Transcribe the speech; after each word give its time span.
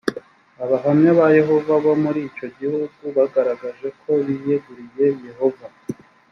abahamya 0.63 1.11
ba 1.19 1.27
yehova 1.37 1.73
bo 1.83 1.93
muri 2.03 2.19
icyo 2.29 2.47
gihugu 2.57 3.01
bagaragaje 3.15 3.87
ko 4.01 4.11
biyeguriye 4.25 5.05
yehova 5.27 5.67